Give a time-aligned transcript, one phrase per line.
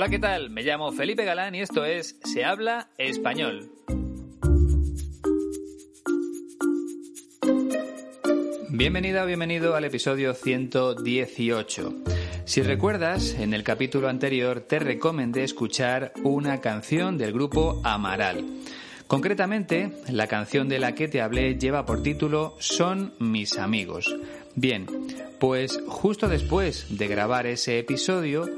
[0.00, 0.48] Hola, ¿qué tal?
[0.48, 3.70] Me llamo Felipe Galán y esto es Se habla español.
[8.70, 11.94] Bienvenida o bienvenido al episodio 118.
[12.46, 18.46] Si recuerdas, en el capítulo anterior te recomendé escuchar una canción del grupo Amaral.
[19.06, 24.16] Concretamente, la canción de la que te hablé lleva por título Son mis amigos.
[24.54, 24.86] Bien,
[25.38, 28.48] pues justo después de grabar ese episodio,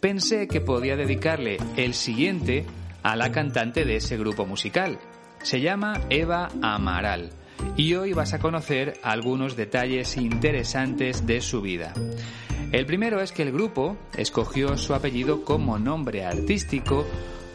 [0.00, 2.66] pensé que podía dedicarle el siguiente
[3.02, 4.98] a la cantante de ese grupo musical.
[5.42, 7.30] Se llama Eva Amaral
[7.76, 11.92] y hoy vas a conocer algunos detalles interesantes de su vida.
[12.70, 17.06] El primero es que el grupo escogió su apellido como nombre artístico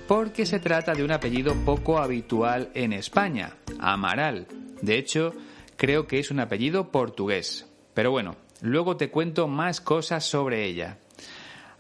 [0.08, 4.48] porque se trata de un apellido poco habitual en España, Amaral.
[4.82, 5.34] De hecho,
[5.78, 7.68] creo que es un apellido portugués.
[7.94, 10.98] Pero bueno, luego te cuento más cosas sobre ella.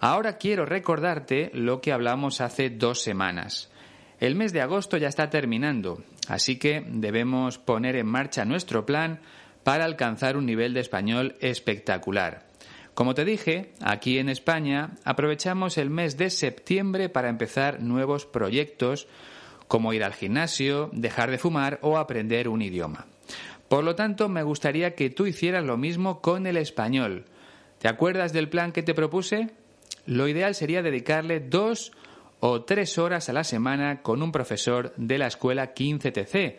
[0.05, 3.71] Ahora quiero recordarte lo que hablamos hace dos semanas.
[4.19, 9.21] El mes de agosto ya está terminando, así que debemos poner en marcha nuestro plan
[9.63, 12.47] para alcanzar un nivel de español espectacular.
[12.93, 19.07] Como te dije, aquí en España aprovechamos el mes de septiembre para empezar nuevos proyectos
[19.69, 23.05] como ir al gimnasio, dejar de fumar o aprender un idioma.
[23.69, 27.23] Por lo tanto, me gustaría que tú hicieras lo mismo con el español.
[27.79, 29.62] ¿Te acuerdas del plan que te propuse?
[30.05, 31.91] Lo ideal sería dedicarle dos
[32.39, 36.57] o tres horas a la semana con un profesor de la escuela 15TC,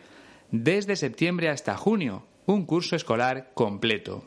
[0.51, 4.25] desde septiembre hasta junio, un curso escolar completo.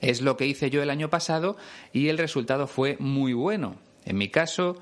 [0.00, 1.56] Es lo que hice yo el año pasado
[1.92, 3.76] y el resultado fue muy bueno.
[4.04, 4.76] En mi caso,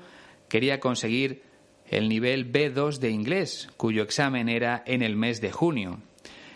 [0.47, 1.43] quería conseguir
[1.87, 5.99] el nivel B2 de inglés, cuyo examen era en el mes de junio.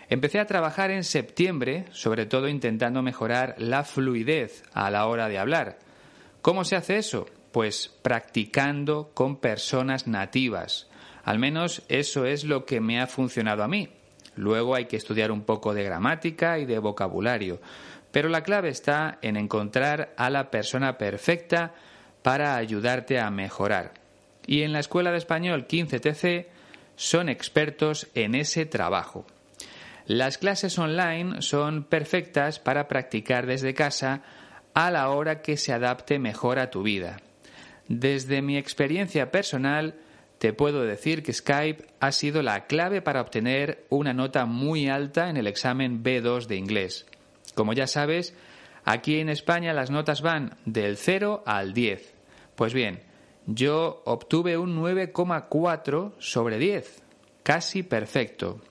[0.10, 5.40] Empecé a trabajar en septiembre, sobre todo intentando mejorar la fluidez a la hora de
[5.40, 5.80] hablar.
[6.44, 7.26] ¿Cómo se hace eso?
[7.54, 10.90] Pues practicando con personas nativas.
[11.24, 13.88] Al menos eso es lo que me ha funcionado a mí.
[14.36, 17.62] Luego hay que estudiar un poco de gramática y de vocabulario.
[18.12, 21.76] Pero la clave está en encontrar a la persona perfecta
[22.24, 23.94] para ayudarte a mejorar.
[24.46, 26.48] Y en la Escuela de Español 15TC
[26.98, 29.26] son expertos en ese trabajo.
[30.08, 34.24] Las clases online son perfectas para practicar desde casa
[34.74, 37.18] a la hora que se adapte mejor a tu vida.
[37.88, 39.96] Desde mi experiencia personal,
[40.38, 45.30] te puedo decir que Skype ha sido la clave para obtener una nota muy alta
[45.30, 47.06] en el examen B2 de inglés.
[47.56, 48.36] Como ya sabes,
[48.84, 52.14] aquí en España las notas van del 0 al 10.
[52.56, 53.02] Pues bien,
[53.46, 57.04] yo obtuve un 9,4 sobre 10,
[57.44, 58.62] casi perfecto.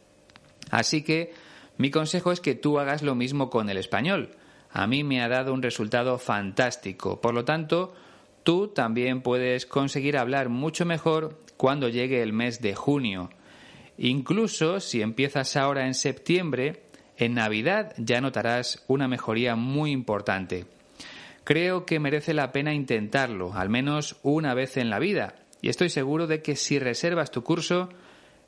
[0.70, 1.32] Así que
[1.76, 4.36] mi consejo es que tú hagas lo mismo con el español.
[4.72, 7.20] A mí me ha dado un resultado fantástico.
[7.20, 7.94] Por lo tanto,
[8.42, 13.30] tú también puedes conseguir hablar mucho mejor cuando llegue el mes de junio.
[13.98, 16.84] Incluso si empiezas ahora en septiembre,
[17.16, 20.66] en Navidad ya notarás una mejoría muy importante.
[21.44, 25.90] Creo que merece la pena intentarlo, al menos una vez en la vida, y estoy
[25.90, 27.90] seguro de que si reservas tu curso,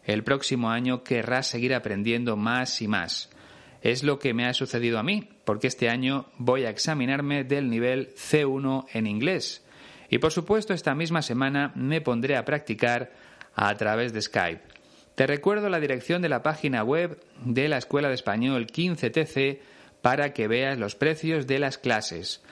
[0.05, 3.31] el próximo año querrás seguir aprendiendo más y más.
[3.85, 7.69] Es lo que me ha sucedido a mí, porque este año voy a examinarme del
[7.69, 9.63] nivel C1 en inglés.
[10.09, 13.13] Y por supuesto esta misma semana me pondré a practicar
[13.55, 14.63] a través de Skype.
[15.15, 19.59] Te recuerdo la dirección de la página web de la Escuela de Español 15TC
[20.01, 22.43] para que veas los precios de las clases.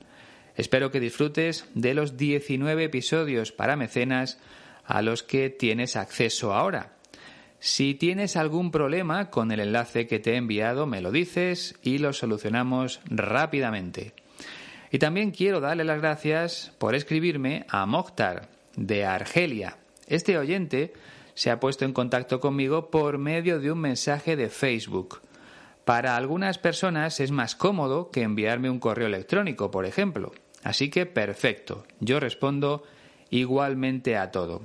[0.55, 4.39] Espero que disfrutes de los 19 episodios para mecenas
[4.85, 6.98] a los que tienes acceso ahora.
[7.61, 11.99] Si tienes algún problema con el enlace que te he enviado, me lo dices y
[11.99, 14.13] lo solucionamos rápidamente.
[14.91, 19.77] Y también quiero darle las gracias por escribirme a Mokhtar, de Argelia.
[20.07, 20.93] Este oyente
[21.35, 25.21] se ha puesto en contacto conmigo por medio de un mensaje de Facebook.
[25.85, 30.33] Para algunas personas es más cómodo que enviarme un correo electrónico, por ejemplo.
[30.63, 32.85] Así que perfecto, yo respondo
[33.31, 34.63] igualmente a todo.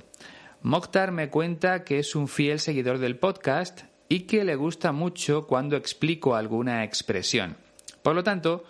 [0.64, 5.46] Mokhtar me cuenta que es un fiel seguidor del podcast y que le gusta mucho
[5.46, 7.58] cuando explico alguna expresión.
[8.02, 8.64] Por lo tanto,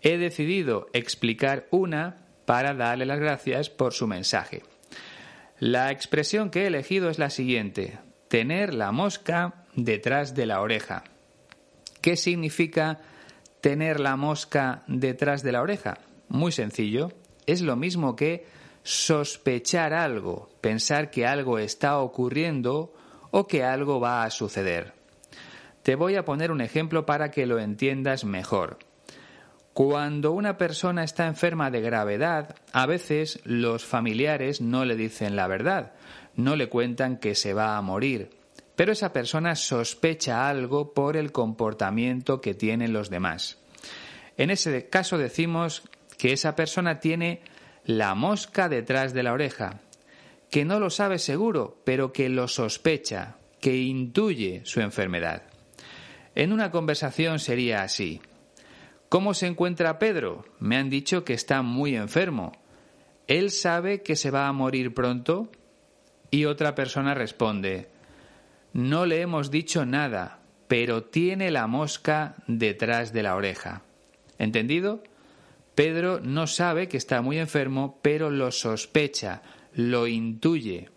[0.00, 4.62] he decidido explicar una para darle las gracias por su mensaje.
[5.58, 7.98] La expresión que he elegido es la siguiente,
[8.28, 11.02] tener la mosca detrás de la oreja.
[12.00, 13.00] ¿Qué significa
[13.60, 15.98] tener la mosca detrás de la oreja?
[16.28, 17.10] Muy sencillo,
[17.46, 18.46] es lo mismo que
[18.84, 22.94] sospechar algo, pensar que algo está ocurriendo
[23.30, 24.92] o que algo va a suceder.
[25.82, 28.78] Te voy a poner un ejemplo para que lo entiendas mejor.
[29.72, 35.48] Cuando una persona está enferma de gravedad, a veces los familiares no le dicen la
[35.48, 35.94] verdad,
[36.36, 38.30] no le cuentan que se va a morir,
[38.76, 43.58] pero esa persona sospecha algo por el comportamiento que tienen los demás.
[44.36, 45.82] En ese caso decimos
[46.18, 47.42] que esa persona tiene
[47.84, 49.80] la mosca detrás de la oreja,
[50.50, 55.42] que no lo sabe seguro, pero que lo sospecha, que intuye su enfermedad.
[56.34, 58.20] En una conversación sería así.
[59.08, 60.44] ¿Cómo se encuentra Pedro?
[60.58, 62.52] Me han dicho que está muy enfermo.
[63.26, 65.50] ¿Él sabe que se va a morir pronto?
[66.30, 67.88] Y otra persona responde,
[68.72, 73.82] no le hemos dicho nada, pero tiene la mosca detrás de la oreja.
[74.38, 75.02] ¿Entendido?
[75.74, 79.42] Pedro no sabe que está muy enfermo, pero lo sospecha,
[79.72, 80.88] lo intuye.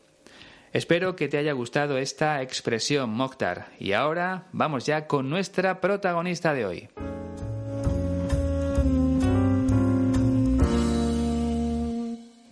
[0.71, 3.69] Espero que te haya gustado esta expresión, Mokhtar.
[3.79, 6.89] Y ahora vamos ya con nuestra protagonista de hoy.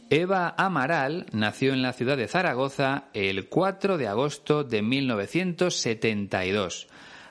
[0.10, 6.88] Eva Amaral nació en la ciudad de Zaragoza el 4 de agosto de 1972,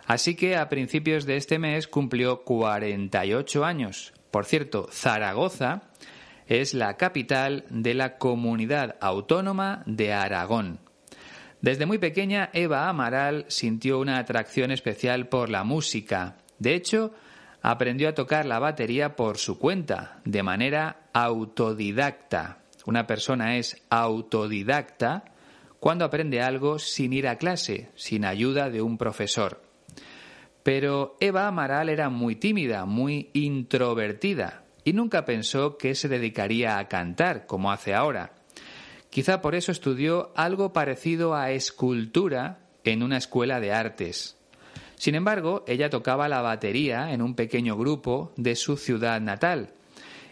[0.07, 4.13] así que a principios de este mes cumplió 48 años.
[4.35, 5.83] Por cierto, Zaragoza
[6.49, 10.81] es la capital de la comunidad autónoma de Aragón.
[11.61, 16.39] Desde muy pequeña, Eva Amaral sintió una atracción especial por la música.
[16.59, 17.15] De hecho,
[17.63, 22.59] aprendió a tocar la batería por su cuenta, de manera autodidacta.
[22.87, 25.27] Una persona es autodidacta
[25.79, 29.63] cuando aprende algo sin ir a clase, sin ayuda de un profesor.
[30.65, 36.89] Pero Eva Amaral era muy tímida, muy introvertida, y nunca pensó que se dedicaría a
[36.89, 38.33] cantar, como hace ahora.
[39.11, 44.39] Quizá por eso estudió algo parecido a escultura en una escuela de artes.
[44.97, 49.75] Sin embargo, ella tocaba la batería en un pequeño grupo de su ciudad natal,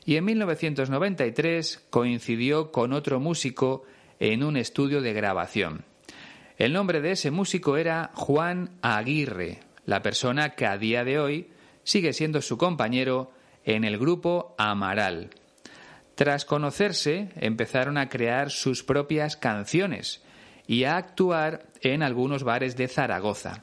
[0.06, 3.84] y en 1993 coincidió con otro músico
[4.18, 5.84] en un estudio de grabación.
[6.56, 11.50] El nombre de ese músico era Juan Aguirre, la persona que a día de hoy
[11.84, 13.32] sigue siendo su compañero
[13.64, 15.30] en el grupo Amaral.
[16.14, 20.22] Tras conocerse, empezaron a crear sus propias canciones
[20.66, 23.62] y a actuar en algunos bares de Zaragoza.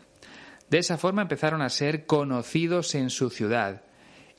[0.70, 3.84] De esa forma empezaron a ser conocidos en su ciudad,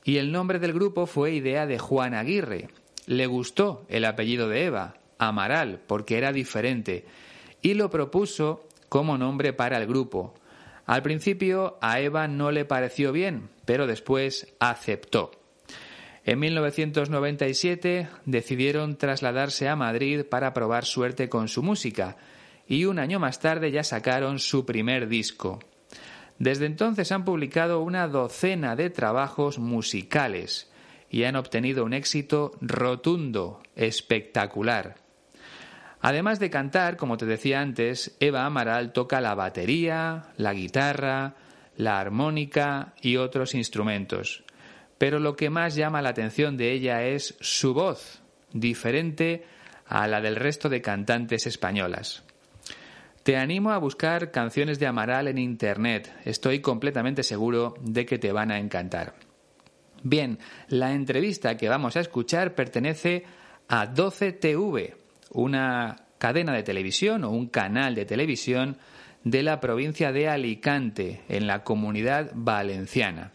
[0.03, 2.69] y el nombre del grupo fue idea de Juan Aguirre.
[3.05, 7.05] Le gustó el apellido de Eva, Amaral, porque era diferente,
[7.61, 10.33] y lo propuso como nombre para el grupo,
[10.85, 15.31] al principio a Eva no le pareció bien, pero después aceptó.
[16.23, 22.17] En 1997 decidieron trasladarse a Madrid para probar suerte con su música
[22.67, 25.59] y un año más tarde ya sacaron su primer disco.
[26.37, 30.71] Desde entonces han publicado una docena de trabajos musicales
[31.09, 35.00] y han obtenido un éxito rotundo, espectacular.
[36.01, 41.35] Además de cantar, como te decía antes, Eva Amaral toca la batería, la guitarra,
[41.77, 44.43] la armónica y otros instrumentos.
[44.97, 49.43] Pero lo que más llama la atención de ella es su voz, diferente
[49.85, 52.23] a la del resto de cantantes españolas.
[53.23, 56.11] Te animo a buscar canciones de Amaral en Internet.
[56.25, 59.13] Estoy completamente seguro de que te van a encantar.
[60.01, 60.39] Bien,
[60.69, 63.23] la entrevista que vamos a escuchar pertenece
[63.67, 64.95] a 12TV,
[65.31, 68.77] una cadena de televisión o un canal de televisión
[69.23, 73.31] de la provincia de Alicante, en la comunidad valenciana.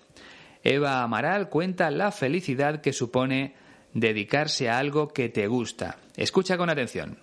[0.63, 3.55] Eva Amaral cuenta la felicidad que supone
[3.95, 5.97] dedicarse a algo que te gusta.
[6.17, 7.19] Escucha con atención.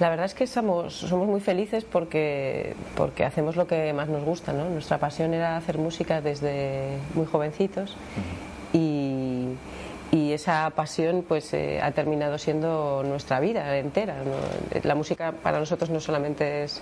[0.00, 4.24] La verdad es que somos, somos muy felices porque, porque hacemos lo que más nos
[4.24, 4.52] gusta.
[4.52, 4.68] ¿no?
[4.68, 7.96] Nuestra pasión era hacer música desde muy jovencitos
[8.72, 9.05] y,
[10.12, 14.16] y esa pasión pues eh, ha terminado siendo nuestra vida entera.
[14.82, 16.80] La música para nosotros no solamente es,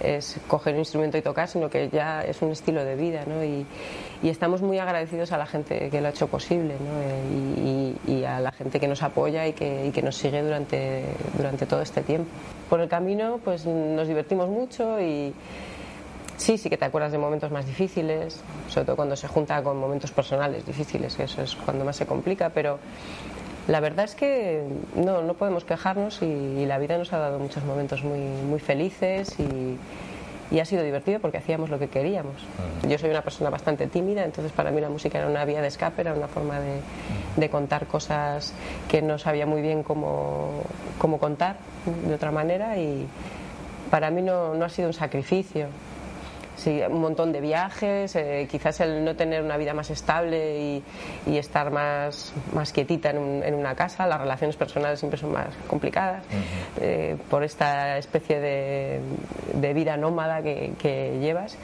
[0.00, 3.42] es, coger un instrumento y tocar, sino que ya es un estilo de vida ¿no?
[3.42, 3.66] y,
[4.22, 7.64] y, estamos muy agradecidos a la gente que lo ha hecho posible ¿no?
[7.64, 11.04] y, y, a la gente que nos apoya y que, que nos sigue durante,
[11.36, 12.28] durante todo este tiempo.
[12.68, 15.32] Por el camino pues nos divertimos mucho y
[16.36, 19.78] Sí, sí que te acuerdas de momentos más difíciles, sobre todo cuando se junta con
[19.78, 22.78] momentos personales difíciles, que eso es cuando más se complica, pero
[23.68, 24.62] la verdad es que
[24.94, 29.36] no, no podemos quejarnos y, la vida nos ha dado muchos momentos muy, muy felices
[29.40, 32.46] y, y, ha sido divertido porque hacíamos lo que queríamos.
[32.86, 35.68] Yo soy una persona bastante tímida, entonces para mí la música era una vía de
[35.68, 36.80] escape, era una forma de,
[37.36, 38.52] de contar cosas
[38.88, 40.62] que no sabía muy bien cómo,
[40.98, 41.56] cómo contar
[42.06, 43.06] de otra manera y
[43.90, 45.68] para mí no, no ha sido un sacrificio
[46.56, 50.82] Sí, un montón de viajes, eh, quizás el no tener una vida más estable y,
[51.26, 55.32] y estar más, más quietita en, un, en, una casa, las relaciones personales siempre son
[55.32, 56.82] más complicadas, uh -huh.
[56.82, 59.00] eh, por esta especie de,
[59.52, 61.58] de vida nómada que, que llevas,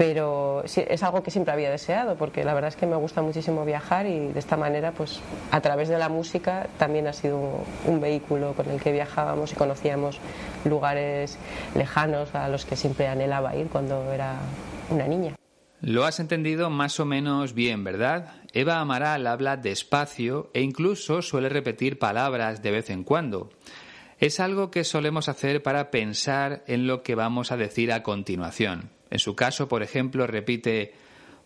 [0.00, 3.66] pero es algo que siempre había deseado porque la verdad es que me gusta muchísimo
[3.66, 8.00] viajar y de esta manera pues a través de la música también ha sido un,
[8.00, 10.18] vehículo con el que viajábamos y conocíamos
[10.64, 11.36] lugares
[11.74, 14.38] lejanos a los que siempre anhelaba ir cuando era
[14.88, 15.36] una niña.
[15.82, 18.36] Lo has entendido más o menos bien, ¿verdad?
[18.54, 23.50] Eva Amaral habla despacio e incluso suele repetir palabras de vez en cuando.
[24.18, 28.98] Es algo que solemos hacer para pensar en lo que vamos a decir a continuación.
[29.10, 30.94] En su caso, por ejemplo, repite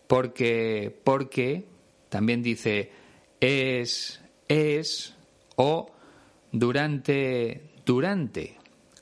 [0.07, 1.65] porque, porque,
[2.09, 2.91] también dice
[3.39, 5.15] es, es
[5.55, 5.91] o
[6.51, 8.57] durante, durante.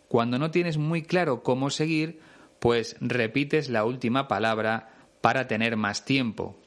[0.07, 2.19] Cuando no tienes muy claro cómo seguir,
[2.59, 4.89] pues repites la última palabra
[5.21, 6.57] para tener más tiempo.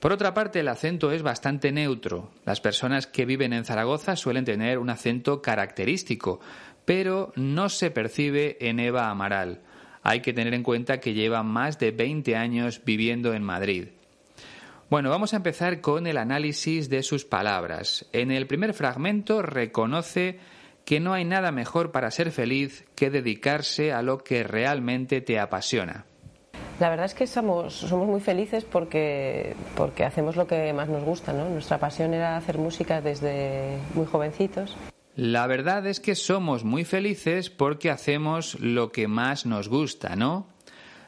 [0.00, 2.30] Por otra parte, el acento es bastante neutro.
[2.44, 6.40] Las personas que viven en Zaragoza suelen tener un acento característico,
[6.84, 9.62] pero no se percibe en Eva Amaral
[10.04, 13.88] hay que tener en cuenta que lleva más de 20 años viviendo en Madrid.
[14.90, 18.06] Bueno, vamos a empezar con el análisis de sus palabras.
[18.12, 20.38] En el primer fragmento reconoce
[20.84, 25.40] que no hay nada mejor para ser feliz que dedicarse a lo que realmente te
[25.40, 26.04] apasiona.
[26.80, 31.32] La verdad es que somos, muy felices porque, porque hacemos lo que más nos gusta,
[31.32, 31.48] ¿no?
[31.48, 34.76] Nuestra pasión era hacer música desde muy jovencitos
[35.16, 40.48] la verdad es que somos muy felices porque hacemos lo que más nos gusta, ¿no?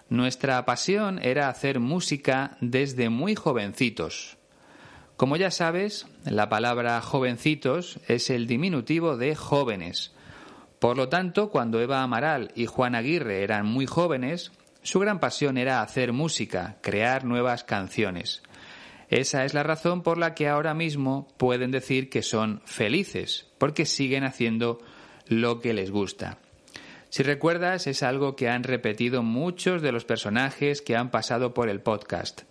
[0.08, 4.36] Nuestra pasión era hacer música desde muy jovencitos.
[5.16, 10.12] Como ya sabes, la palabra jovencitos es el diminutivo de jóvenes.
[10.78, 15.58] Por lo tanto, cuando Eva Amaral y Juan Aguirre eran muy jóvenes, su gran pasión
[15.58, 18.42] era hacer música, crear nuevas canciones.
[19.08, 23.86] Esa es la razón por la que ahora mismo pueden decir que son felices, porque
[23.86, 24.80] siguen haciendo
[25.28, 26.38] lo que les gusta.
[27.08, 31.68] Si recuerdas, es algo que han repetido muchos de los personajes que han pasado por
[31.68, 32.42] el podcast.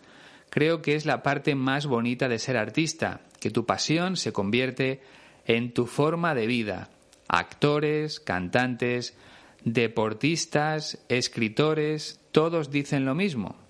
[0.49, 5.01] Creo que es la parte más bonita de ser artista, que tu pasión se convierte
[5.45, 6.89] en tu forma de vida.
[7.27, 9.17] Actores, cantantes,
[9.65, 13.64] deportistas, escritores, todos dicen lo mismo.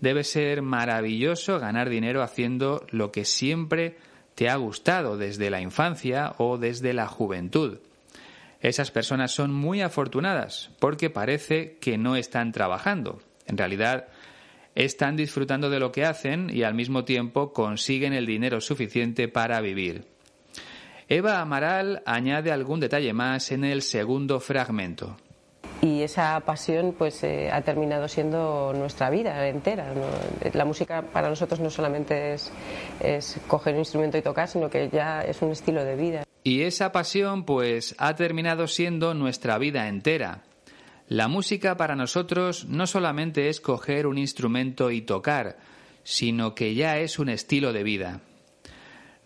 [0.00, 3.96] Debe ser maravilloso ganar dinero haciendo lo que siempre
[4.34, 7.78] te ha gustado desde la infancia o desde la juventud.
[8.60, 13.20] Esas personas son muy afortunadas porque parece que no están trabajando.
[13.46, 14.08] En realidad,
[14.74, 19.60] están disfrutando de lo que hacen y al mismo tiempo consiguen el dinero suficiente para
[19.60, 20.04] vivir.
[21.08, 25.16] Eva Amaral añade algún detalle más en el segundo fragmento
[25.82, 29.92] y esa pasión pues eh, ha terminado siendo nuestra vida entera.
[30.52, 32.52] La música para nosotros no solamente es,
[33.00, 36.24] es, coger un instrumento y tocar, sino que ya es un estilo de vida.
[36.44, 40.42] Y esa pasión pues ha terminado siendo nuestra vida entera.
[41.08, 45.58] La música para nosotros no solamente es coger un instrumento y tocar,
[46.04, 48.20] sino que ya es un estilo de vida.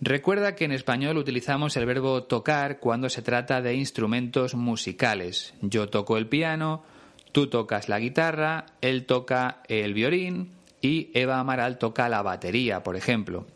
[0.07, 5.55] Recuerda que en español utilizamos el verbo tocar cuando se trata de instrumentos musicales.
[5.63, 6.85] Yo toco el piano,
[7.33, 10.51] tú tocas la guitarra, él toca el violín
[10.83, 13.47] y Eva Amaral toca la batería, por ejemplo.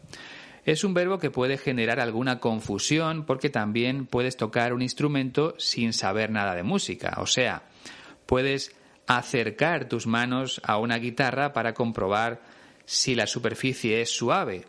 [0.64, 5.92] Es un verbo que puede generar alguna confusión porque también puedes tocar un instrumento sin
[5.92, 7.18] saber nada de música.
[7.18, 7.64] O sea,
[8.24, 8.74] puedes
[9.06, 12.40] acercar tus manos a una guitarra para comprobar
[12.86, 14.64] si la superficie es suave.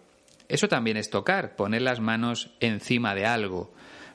[0.49, 3.71] Eso también es tocar, poner las manos encima de algo,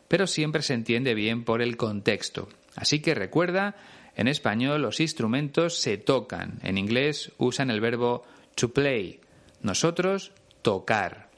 [0.09, 2.49] pero siempre se entiende bien por el contexto.
[2.75, 3.77] Así que recuerda,
[4.17, 8.25] en español los instrumentos se tocan, en inglés usan el verbo
[8.57, 9.21] to play,
[9.63, 11.31] nosotros tocar.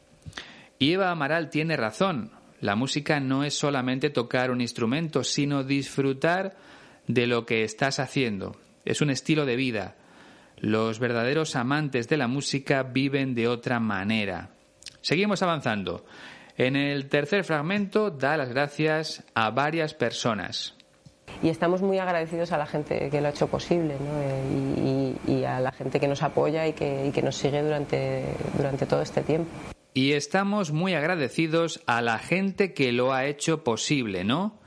[0.79, 6.57] Y Eva Amaral tiene razón, la música no es solamente tocar un instrumento, sino disfrutar
[7.07, 8.57] de lo que estás haciendo.
[8.87, 9.97] Es un estilo de vida.
[10.59, 14.56] Los verdaderos amantes de la música viven de otra manera.
[15.07, 16.05] Seguimos avanzando.
[16.57, 20.75] En el tercer fragmento da las gracias a varias personas.
[21.45, 25.33] Y estamos muy agradecidos a la gente que lo ha hecho posible ¿no?
[25.33, 28.25] y, a la gente que nos apoya y que, y que nos sigue durante,
[28.57, 29.49] durante todo este tiempo.
[29.95, 34.59] Y estamos muy agradecidos a la gente que lo ha hecho posible, ¿no?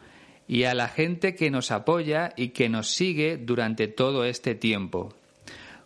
[0.48, 5.14] Y a la gente que nos apoya y que nos sigue durante todo este tiempo.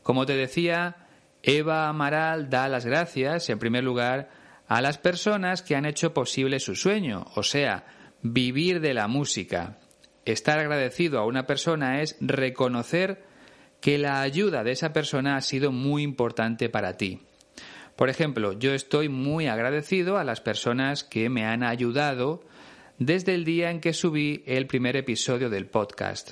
[0.04, 1.08] Como te decía,
[1.42, 6.60] Eva Amaral da las gracias, en primer lugar, a las personas que han hecho posible
[6.60, 7.86] su sueño, o sea,
[8.22, 9.80] vivir de la música.
[10.26, 13.24] Estar agradecido a una persona es reconocer
[13.82, 17.20] que la ayuda de esa persona ha sido muy importante para ti.
[17.98, 22.42] Por ejemplo, yo estoy muy agradecido a las personas que me han ayudado
[22.98, 26.32] desde el día en que subí el primer episodio del podcast.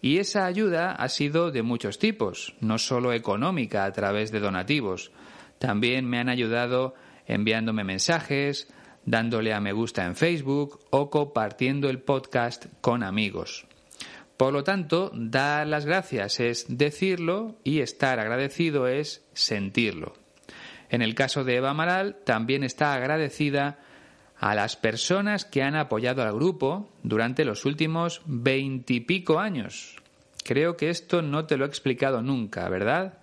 [0.00, 5.12] Y esa ayuda ha sido de muchos tipos, no solo económica a través de donativos.
[5.58, 6.94] También me han ayudado
[7.26, 8.68] enviándome mensajes,
[9.04, 13.66] dándole a me gusta en Facebook o compartiendo el podcast con amigos.
[14.36, 20.14] Por lo tanto, dar las gracias es decirlo y estar agradecido es sentirlo.
[20.90, 23.78] En el caso de Eva Amaral, también está agradecida
[24.36, 29.96] a las personas que han apoyado al grupo durante los últimos veintipico años.
[30.44, 33.18] Creo que esto no te lo he explicado nunca, ¿verdad?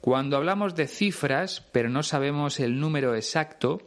[0.00, 3.82] Cuando hablamos de cifras, pero no sabemos el número exacto,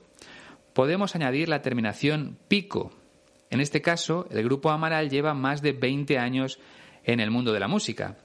[0.74, 2.92] podemos añadir la terminación pico.
[3.50, 6.60] En este caso, el grupo Amaral lleva más de 20 años
[7.04, 8.18] en el mundo de la música.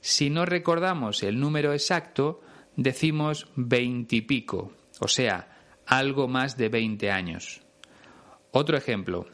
[0.00, 2.40] Si no recordamos el número exacto,
[2.76, 5.48] decimos veintipico, o sea,
[5.86, 7.62] algo más de veinte años.
[8.50, 9.26] Otro ejemplo.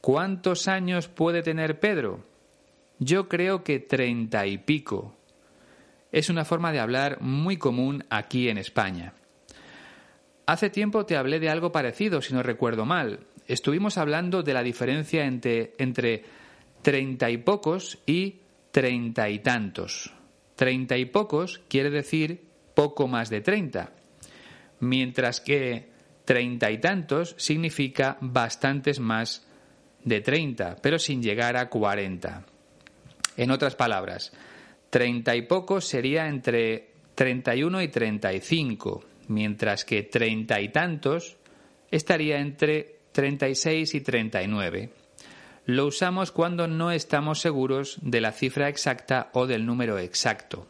[0.00, 2.24] ¿Cuántos años puede tener Pedro?
[2.98, 5.16] Yo creo que treinta y pico.
[6.12, 9.14] Es una forma de hablar muy común aquí en España.
[10.46, 13.20] Hace tiempo te hablé de algo parecido, si no recuerdo mal.
[13.46, 16.24] Estuvimos hablando de la diferencia entre, entre
[16.82, 18.40] treinta y pocos y
[18.72, 20.12] treinta y tantos.
[20.56, 22.42] Treinta y pocos quiere decir
[22.74, 23.92] poco más de 30,
[24.80, 25.88] mientras que
[26.24, 29.46] treinta y tantos significa bastantes más
[30.04, 32.44] de 30, pero sin llegar a 40.
[33.36, 34.32] En otras palabras,
[34.90, 41.36] treinta y pocos sería entre 31 y 35, mientras que treinta y tantos
[41.90, 44.90] estaría entre 36 y 39.
[45.66, 50.66] Lo usamos cuando no estamos seguros de la cifra exacta o del número exacto.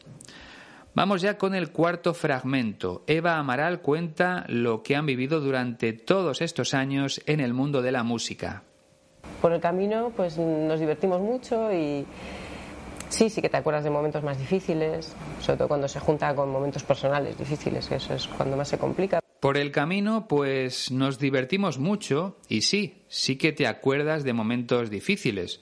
[0.95, 3.05] Vamos ya con el cuarto fragmento.
[3.07, 7.93] Eva Amaral cuenta lo que han vivido durante todos estos años en el mundo de
[7.93, 8.65] la música.
[9.41, 12.05] Por el camino pues nos divertimos mucho y
[13.11, 16.51] sí, sí que te acuerdas de momentos más difíciles, sobre todo cuando se junta con
[16.51, 19.21] momentos personales difíciles, que eso es cuando más se complica.
[19.41, 24.89] Por el camino pues nos divertimos mucho y sí, sí que te acuerdas de momentos
[24.89, 25.61] difíciles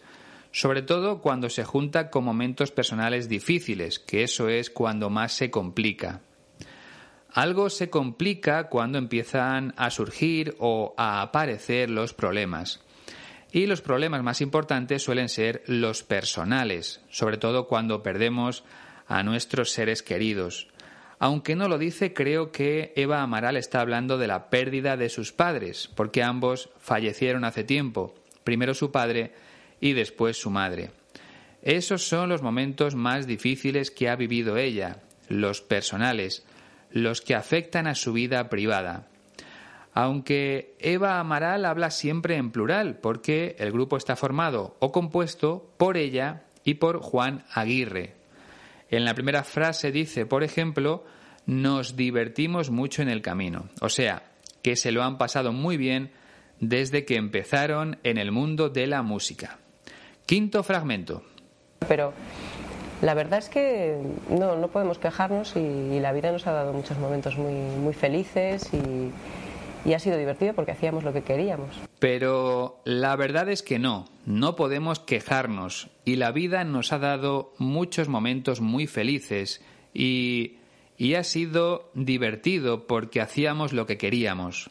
[0.51, 5.51] sobre todo cuando se junta con momentos personales difíciles, que eso es cuando más se
[5.51, 6.23] complica.
[7.31, 12.81] Algo se complica cuando empiezan a surgir o a aparecer los problemas.
[13.51, 18.65] Y los problemas más importantes suelen ser los personales, sobre todo cuando perdemos
[19.07, 20.69] a nuestros seres queridos.
[21.19, 25.33] Aunque no lo dice, creo que Eva Amaral está hablando de la pérdida de sus
[25.33, 29.33] padres, porque ambos fallecieron hace tiempo, primero su padre
[29.81, 30.91] y después su madre.
[31.63, 36.45] Esos son los momentos más difíciles que ha vivido ella, los personales,
[36.93, 39.09] los que afectan a su vida privada.
[40.01, 45.97] Aunque Eva Amaral habla siempre en plural, porque el grupo está formado o compuesto por
[45.97, 48.15] ella y por Juan Aguirre.
[48.91, 51.05] En la primera frase dice, por ejemplo,
[51.47, 54.23] nos divertimos mucho en el camino, o sea,
[54.63, 56.13] que se lo han pasado muy bien
[56.61, 59.59] desde que empezaron en el mundo de la música.
[60.27, 61.25] Quinto fragmento.
[61.89, 62.13] Pero
[63.03, 63.99] la verdad es que
[64.31, 68.71] no, no podemos quejarnos y, la vida nos ha dado muchos momentos muy, muy felices
[68.73, 69.11] y,
[69.89, 71.81] y ha sido divertido porque hacíamos lo que queríamos.
[71.99, 77.55] Pero la verdad es que no, no podemos quejarnos y la vida nos ha dado
[77.57, 80.59] muchos momentos muy felices y,
[80.99, 84.69] y ha sido divertido porque hacíamos lo que queríamos.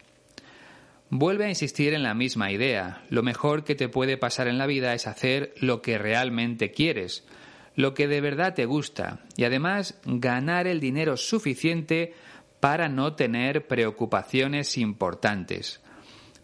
[1.09, 3.01] Vuelve a insistir en la misma idea.
[3.09, 7.25] Lo mejor que te puede pasar en la vida es hacer lo que realmente quieres,
[7.75, 12.13] lo que de verdad te gusta, y además ganar el dinero suficiente
[12.59, 15.81] para no tener preocupaciones importantes.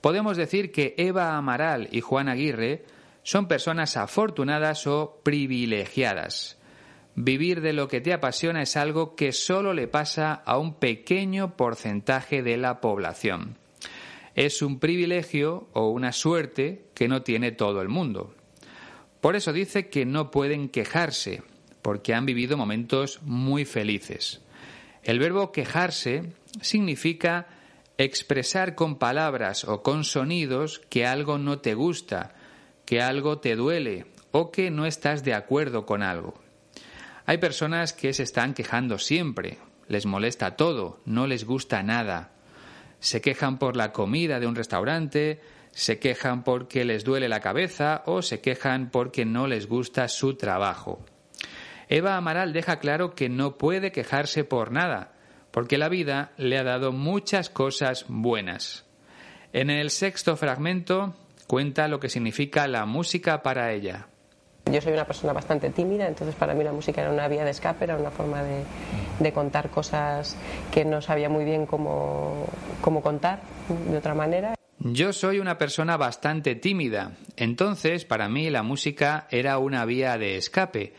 [0.01, 2.85] Podemos decir que Eva Amaral y Juan Aguirre
[3.23, 6.57] son personas afortunadas o privilegiadas.
[7.15, 11.55] Vivir de lo que te apasiona es algo que solo le pasa a un pequeño
[11.55, 13.57] porcentaje de la población
[14.35, 18.33] es un privilegio o una suerte que no tiene todo el mundo.
[19.21, 21.43] Por eso dice que no pueden quejarse,
[21.81, 24.41] porque han vivido momentos muy felices.
[25.03, 27.47] El verbo quejarse significa
[27.97, 32.35] expresar con palabras o con sonidos que algo no te gusta,
[32.85, 36.33] que algo te duele o que no estás de acuerdo con algo.
[37.25, 42.31] Hay personas que se están quejando siempre, les molesta todo, no les gusta nada,
[42.99, 48.03] se quejan por la comida de un restaurante, se quejan porque les duele la cabeza
[48.05, 51.03] o se quejan porque no les gusta su trabajo.
[51.93, 55.11] Eva Amaral deja claro que no puede quejarse por nada,
[55.51, 58.83] porque la vida le ha dado muchas cosas buenas.
[59.51, 61.13] En el sexto fragmento
[61.45, 64.07] cuenta lo que significa la música para ella.
[64.71, 67.51] Yo soy una persona bastante tímida, entonces para mí la música era una vía de
[67.51, 70.35] escape, era una forma de, contar cosas
[70.71, 72.47] que no sabía muy bien cómo,
[72.81, 74.55] cómo contar de otra manera.
[74.79, 80.37] Yo soy una persona bastante tímida, entonces para mí la música era una vía de
[80.37, 80.93] escape,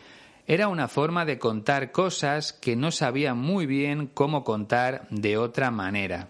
[0.46, 5.70] era una forma de contar cosas que no sabía muy bien cómo contar de otra
[5.70, 6.28] manera.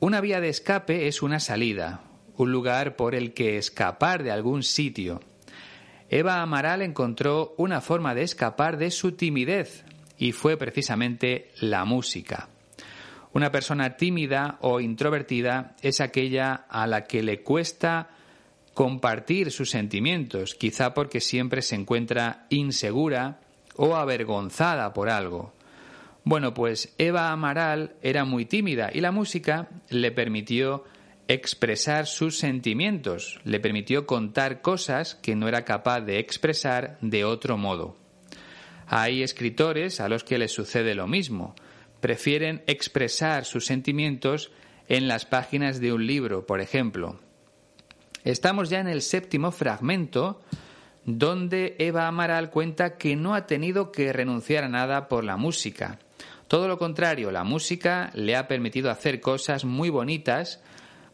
[0.00, 2.02] Una vía de escape es una salida,
[2.36, 5.20] un lugar por el que escapar de algún sitio.
[6.08, 9.84] Eva Amaral encontró una forma de escapar de su timidez
[10.16, 12.48] y fue precisamente la música.
[13.34, 18.08] Una persona tímida o introvertida es aquella a la que le cuesta
[18.78, 23.40] compartir sus sentimientos, quizá porque siempre se encuentra insegura
[23.74, 25.52] o avergonzada por algo.
[26.22, 30.84] Bueno, pues Eva Amaral era muy tímida y la música le permitió
[31.26, 37.58] expresar sus sentimientos, le permitió contar cosas que no era capaz de expresar de otro
[37.58, 37.96] modo.
[38.86, 41.56] Hay escritores a los que les sucede lo mismo,
[42.00, 44.52] prefieren expresar sus sentimientos
[44.86, 47.18] en las páginas de un libro, por ejemplo.
[48.24, 50.40] Estamos ya en el séptimo fragmento,
[51.04, 55.98] donde Eva Amaral cuenta que no ha tenido que renunciar a nada por la música.
[56.48, 60.60] Todo lo contrario, la música le ha permitido hacer cosas muy bonitas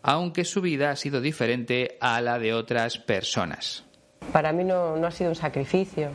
[0.07, 3.85] aunque su vida ha sido diferente a la de otras personas.
[4.33, 6.11] Para mí no, ha sido un sacrificio.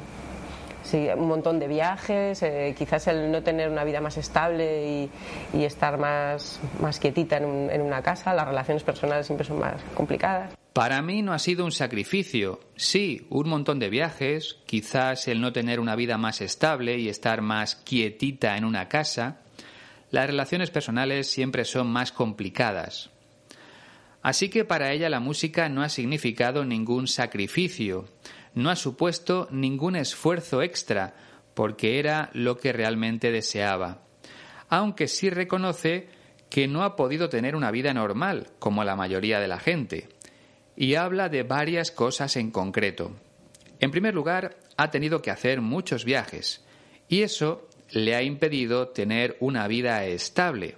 [0.84, 5.10] Sí, un montón de viajes, eh, quizás el no tener una vida más estable
[5.54, 9.82] y, estar más, más quietita en, en una casa, las relaciones personales siempre son más
[9.96, 10.59] complicadas.
[10.80, 12.62] Para mí no ha sido un sacrificio.
[12.78, 17.42] Sí, un montón de viajes, quizás el no tener una vida más estable y estar
[17.42, 19.42] más quietita en una casa.
[20.10, 23.10] Las relaciones personales siempre son más complicadas.
[24.22, 28.08] Así que para ella la música no ha significado ningún sacrificio,
[28.54, 31.14] no ha supuesto ningún esfuerzo extra,
[31.56, 34.04] porque era lo que realmente deseaba.
[34.70, 36.08] Aunque sí reconoce
[36.50, 40.08] que no ha podido tener una vida normal, como la mayoría de la gente,
[40.80, 43.12] y habla de varias cosas en concreto.
[43.82, 46.64] En primer lugar, ha tenido que hacer muchos viajes,
[47.10, 50.78] y eso le ha impedido tener una vida estable,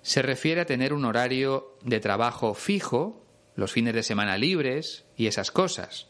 [0.00, 3.22] se refiere a tener un horario de trabajo fijo,
[3.54, 6.06] los fines de semana libres y esas cosas.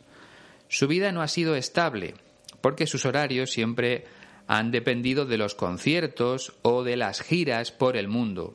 [0.68, 2.14] Su vida no ha sido estable,
[2.60, 4.04] porque sus horarios siempre
[4.46, 8.54] han dependido de los conciertos o de las giras por el mundo.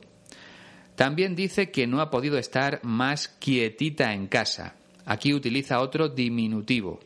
[0.96, 4.76] También dice que no ha podido estar más quietita en casa.
[5.04, 7.00] Aquí utiliza otro diminutivo.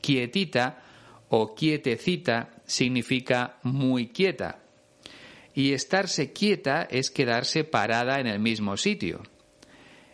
[0.00, 0.82] Quietita
[1.28, 4.62] o quietecita significa muy quieta
[5.54, 9.22] y estarse quieta es quedarse parada en el mismo sitio.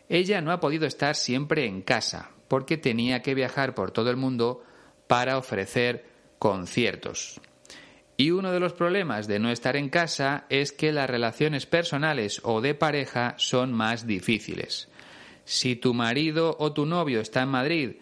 [0.08, 4.16] Ella no ha podido estar siempre en casa, porque tenía que viajar por todo el
[4.16, 4.64] mundo
[5.06, 6.06] para ofrecer
[6.38, 7.40] conciertos.
[8.20, 12.40] Y uno de los problemas de no estar en casa es que las relaciones personales
[12.42, 14.88] o de pareja son más difíciles.
[15.44, 17.92] Si tu marido o tu novio está en Madrid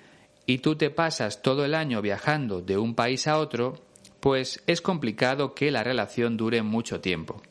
[0.46, 3.74] y tú te pasas todo el año viajando de un país a otro,
[4.18, 7.42] pues es complicado que la relación dure mucho tiempo.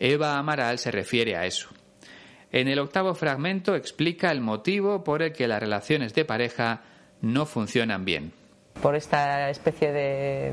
[0.00, 1.68] Eva Amaral se refiere a eso.
[2.50, 6.84] En el octavo fragmento explica el motivo por el que las relaciones de pareja
[7.20, 8.32] no funcionan bien.
[8.82, 10.52] Por esta especie de,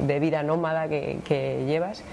[0.00, 2.04] de vida nómada que, que llevas,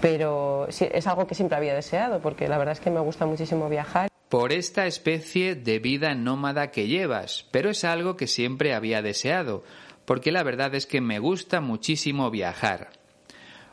[0.00, 3.68] pero es algo que siempre había deseado, porque la verdad es que me gusta muchísimo
[3.68, 4.08] viajar.
[4.28, 9.62] Por esta especie de vida nómada que llevas, pero es algo que siempre había deseado,
[10.04, 12.90] porque la verdad es que me gusta muchísimo viajar.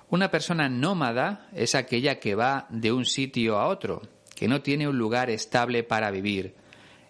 [0.10, 4.01] Una persona nómada es aquella que va de un sitio a otro,
[4.36, 6.56] que no tiene un lugar estable para vivir.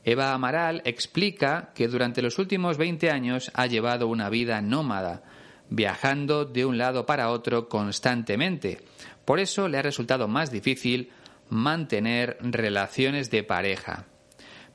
[0.03, 5.23] Eva Amaral explica que durante los últimos 20 años ha llevado una vida nómada,
[5.69, 8.79] viajando de un lado para otro constantemente.
[9.25, 11.11] Por eso le ha resultado más difícil
[11.49, 14.05] mantener relaciones de pareja.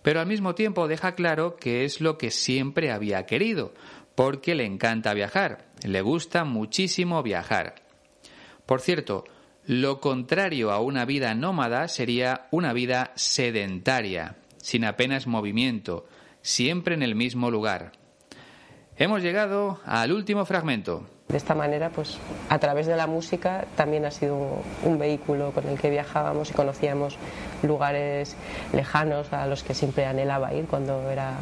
[0.02, 3.74] Pero al mismo tiempo deja claro que es lo que siempre había querido,
[4.14, 7.74] porque le encanta viajar, le gusta muchísimo viajar.
[8.64, 9.24] Por cierto,
[9.66, 14.36] lo contrario a una vida nómada sería una vida sedentaria,
[14.66, 16.06] sin apenas movimiento,
[16.42, 17.92] siempre en el mismo lugar.
[18.96, 21.06] Hemos llegado al último fragmento.
[21.28, 25.68] De esta manera, pues a través de la música también ha sido un vehículo con
[25.68, 27.16] el que viajábamos y conocíamos
[27.62, 28.34] lugares
[28.72, 31.36] lejanos a los que siempre anhelaba ir cuando era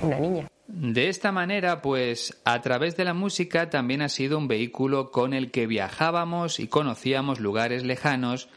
[0.00, 0.48] una niña.
[0.66, 5.34] De esta manera, pues a través de la música también ha sido un vehículo con
[5.34, 8.48] el que viajábamos y conocíamos lugares lejanos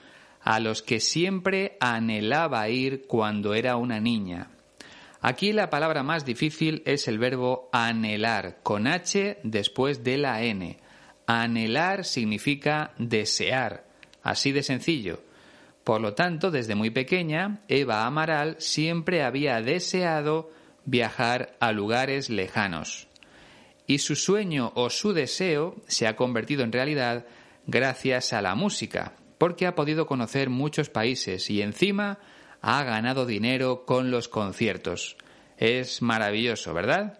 [0.43, 4.49] a los que siempre anhelaba ir cuando era una niña.
[5.21, 10.77] Aquí la palabra más difícil es el verbo anhelar, con H después de la N.
[11.25, 13.85] Anhelar significa desear,
[14.21, 15.21] así de sencillo.
[15.85, 20.51] Por lo tanto, desde muy pequeña, Eva Amaral siempre había deseado
[20.83, 23.07] viajar a lugares lejanos.
[23.87, 27.25] Y su sueño o su deseo se ha convertido en realidad
[27.65, 32.19] gracias a la música, porque ha podido conocer muchos países y encima
[32.61, 35.17] ha ganado dinero con los conciertos.
[35.57, 37.19] Es maravilloso, ¿verdad?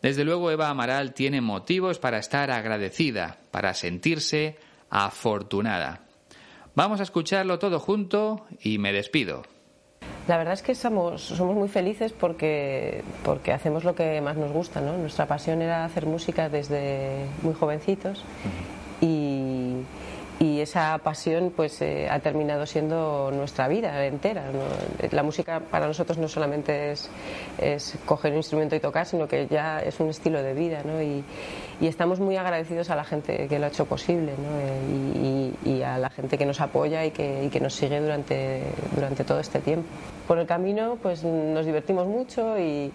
[0.00, 4.56] Desde luego Eva Amaral tiene motivos para estar agradecida, para sentirse
[4.90, 6.00] afortunada.
[6.74, 9.42] Vamos a escucharlo todo junto y me despido.
[10.26, 14.52] La verdad es que somos, somos muy felices porque, porque hacemos lo que más nos
[14.52, 14.80] gusta.
[14.80, 14.96] ¿no?
[14.96, 18.24] Nuestra pasión era hacer música desde muy jovencitos
[19.00, 19.74] y,
[20.42, 24.42] y esa pasión pues eh, ha terminado siendo nuestra vida entera.
[25.12, 27.08] La música para nosotros no solamente es,
[27.58, 31.00] es, coger un instrumento y tocar, sino que ya es un estilo de vida ¿no?
[31.00, 31.22] y,
[31.80, 35.22] y, estamos muy agradecidos a la gente que lo ha hecho posible ¿no?
[35.22, 38.62] y, y, a la gente que nos apoya y que, que nos sigue durante,
[38.96, 39.86] durante todo este tiempo.
[40.26, 42.90] Por el camino pues nos divertimos mucho y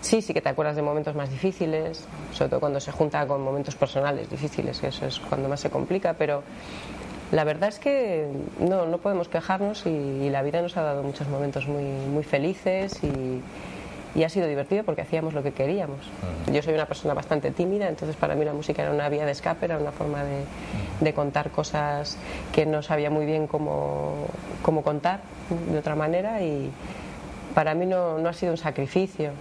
[0.00, 3.42] Sí, sí que te acuerdas de momentos más difíciles, sobre todo cuando se junta con
[3.42, 6.42] momentos personales difíciles, que eso es cuando más se complica, pero
[7.32, 8.28] la verdad es que
[8.60, 12.22] no, no podemos quejarnos y, y, la vida nos ha dado muchos momentos muy, muy
[12.22, 13.42] felices y,
[14.18, 15.98] y ha sido divertido porque hacíamos lo que queríamos.
[16.06, 16.54] Uh -huh.
[16.54, 19.32] Yo soy una persona bastante tímida, entonces para mí la música era una vía de
[19.32, 20.44] escape, era una forma de,
[21.00, 22.16] de contar cosas
[22.52, 24.26] que no sabía muy bien cómo,
[24.62, 25.20] cómo contar
[25.70, 26.70] de otra manera y
[27.54, 29.32] para mí no, no ha sido un sacrificio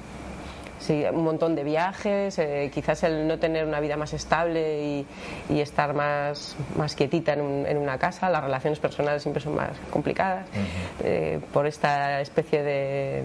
[0.79, 5.05] sí, un montón de viajes, eh, quizás el no tener una vida más estable y,
[5.49, 9.55] y estar más, más quietita en, un, en, una casa, las relaciones personales siempre son
[9.55, 11.05] más complicadas, uh -huh.
[11.05, 13.23] eh, por esta especie de,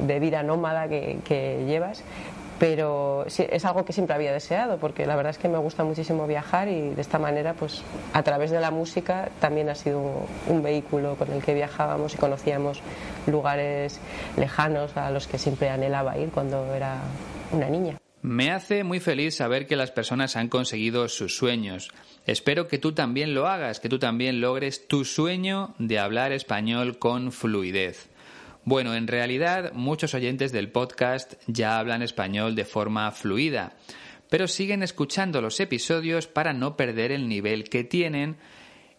[0.00, 2.02] de vida nómada que, que llevas,
[2.60, 6.26] pero es algo que siempre había deseado porque la verdad es que me gusta muchísimo
[6.26, 10.62] viajar y de esta manera pues a través de la música también ha sido un
[10.62, 12.82] vehículo con el que viajábamos y conocíamos
[13.26, 13.98] lugares
[14.36, 16.98] lejanos a los que siempre anhelaba ir cuando era
[17.50, 17.96] una niña.
[18.20, 21.90] Me hace muy feliz saber que las personas han conseguido sus sueños.
[22.26, 26.98] Espero que tú también lo hagas, que tú también logres tu sueño de hablar español
[26.98, 28.09] con fluidez.
[28.64, 33.72] Bueno, en realidad muchos oyentes del podcast ya hablan español de forma fluida,
[34.28, 38.36] pero siguen escuchando los episodios para no perder el nivel que tienen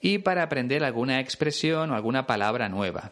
[0.02, 3.12] y para aprender alguna expresión o alguna palabra nueva.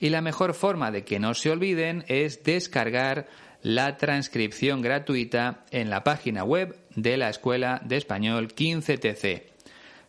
[0.00, 3.28] Y la mejor forma de que no se olviden es descargar
[3.62, 9.54] la transcripción gratuita en la página web de la Escuela de Español 15TC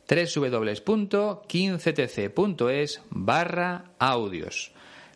[0.07, 4.74] www.15tc.es barra audios.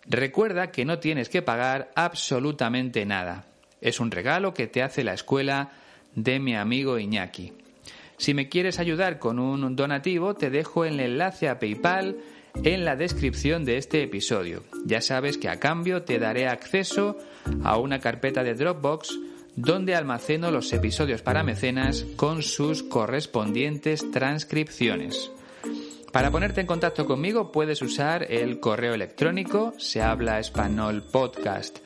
[0.09, 3.45] Recuerda que no tienes que pagar absolutamente nada.
[3.79, 5.71] Es un regalo que te hace la escuela
[6.15, 7.53] de mi amigo Iñaki.
[8.17, 12.17] Si me quieres ayudar con un donativo, te dejo el enlace a PayPal
[12.63, 14.63] en la descripción de este episodio.
[14.85, 17.17] Ya sabes que a cambio te daré acceso
[17.63, 19.17] a una carpeta de Dropbox
[19.55, 25.31] donde almaceno los episodios para mecenas con sus correspondientes transcripciones.
[26.11, 31.79] Para ponerte en contacto conmigo puedes usar el correo electrónico se habla español podcast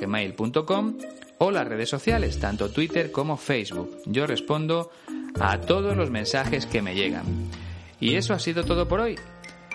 [0.00, 0.96] gmail.com
[1.38, 3.98] o las redes sociales, tanto Twitter como Facebook.
[4.06, 4.90] Yo respondo
[5.40, 7.24] a todos los mensajes que me llegan.
[8.00, 9.16] Y eso ha sido todo por hoy.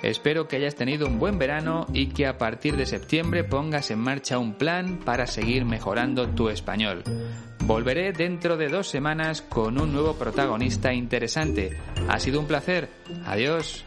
[0.03, 3.99] Espero que hayas tenido un buen verano y que a partir de septiembre pongas en
[3.99, 7.03] marcha un plan para seguir mejorando tu español.
[7.59, 11.77] Volveré dentro de dos semanas con un nuevo protagonista interesante.
[12.09, 12.89] Ha sido un placer.
[13.25, 13.85] Adiós.